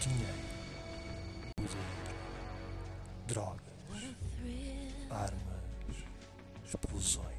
[0.00, 0.32] Dinheiro.
[1.56, 2.14] Poder.
[3.26, 3.60] Drogas.
[5.10, 6.04] Armas.
[6.64, 7.36] Explosões.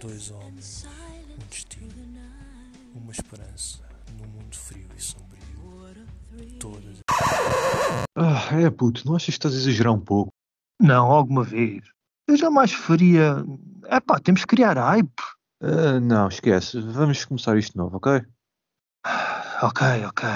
[0.00, 0.86] Dois homens.
[1.28, 1.92] Um destino.
[2.94, 3.80] Uma esperança.
[4.16, 5.38] Num mundo frio e sombrio.
[6.60, 7.00] Todas.
[8.16, 10.32] Ah, é puto, não achas que estás a exagerar um pouco?
[10.80, 11.84] Não, alguma vez.
[12.28, 13.44] Eu jamais faria.
[13.86, 15.20] É pá, temos que criar hype.
[15.60, 16.80] Uh, não, esquece.
[16.80, 18.24] Vamos começar isto novo, ok?
[19.04, 20.28] Ah, ok, ok.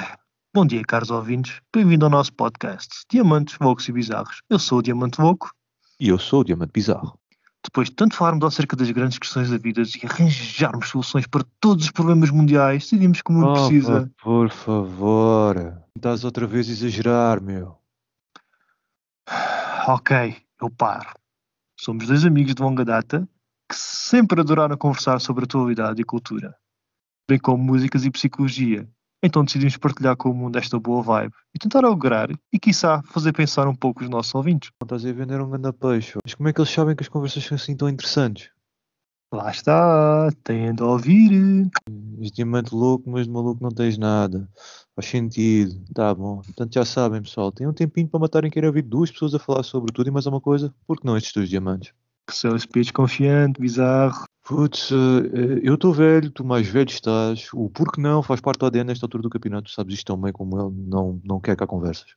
[0.54, 1.60] Bom dia, caros ouvintes.
[1.74, 4.42] Bem-vindo ao nosso podcast Diamantes, Vocos e Bizarros.
[4.50, 5.50] Eu sou o Diamante Voco.
[5.98, 7.18] E eu sou o Diamante Bizarro.
[7.64, 11.84] Depois de tanto falarmos acerca das grandes questões da vida e arranjarmos soluções para todos
[11.86, 14.10] os problemas mundiais, decidimos que o mundo Oh, precisa.
[14.22, 15.80] por favor.
[15.96, 17.78] Estás outra vez a exagerar, meu.
[19.88, 21.12] Ok, eu paro.
[21.80, 23.28] Somos dois amigos de longa data
[23.68, 26.54] que sempre adoraram conversar sobre atualidade e cultura,
[27.28, 28.88] bem como músicas e psicologia.
[29.22, 33.32] Então decidimos partilhar com o mundo esta boa vibe e tentar alegrar e, quiçá, fazer
[33.32, 34.70] pensar um pouco os nossos ouvintes.
[34.82, 36.18] Estás a vender um grande peixe.
[36.24, 38.50] Mas como é que eles sabem que as conversas são assim tão interessantes?
[39.32, 41.70] Lá está, têm de ouvir.
[42.20, 44.46] És diamante louco, mas de maluco não tens nada.
[44.94, 45.82] Faz sentido.
[45.94, 46.42] Tá bom.
[46.42, 47.50] Portanto, já sabem, pessoal.
[47.50, 50.26] Tem um tempinho para matarem querer ouvir duas pessoas a falar sobre tudo e mais
[50.26, 50.74] uma coisa.
[50.86, 51.94] Porque não estes dois diamantes?
[52.28, 54.26] Que seu speech confiante, bizarro.
[54.44, 57.48] Putz, eh, eu estou velho, tu mais velho estás.
[57.54, 59.70] O porque não faz parte do ADN nesta altura do campeonato.
[59.70, 60.74] Tu sabes isto tão bem como ele.
[60.88, 62.14] Não, não quer cá conversas.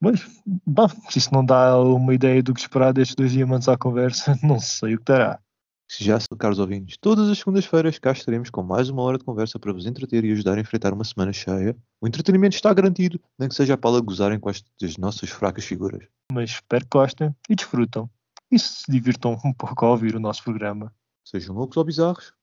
[0.00, 0.26] Mas,
[0.66, 4.36] bom, se isso não dá uma ideia do que esperar destes dois diamantes à conversa,
[4.42, 5.40] não sei o que dará.
[5.88, 9.24] Se já são caros ouvintes, todas as segundas-feiras cá estaremos com mais uma hora de
[9.24, 11.76] conversa para vos entreter e ajudar a enfrentar uma semana cheia.
[12.00, 16.02] O entretenimento está garantido, nem que seja para gozarem com estas nossas fracas figuras.
[16.32, 18.10] Mas espero que gostem e desfrutam.
[18.50, 20.92] E se divirtam um pouco ao ouvir o nosso programa.
[21.24, 22.34] Sejam loucos ou bizarros,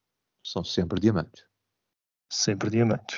[0.43, 1.45] são sempre diamantes.
[2.29, 3.07] Sempre diamantes.